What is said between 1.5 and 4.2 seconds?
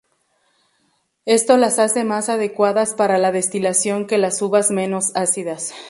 las hace más adecuadas para la destilación que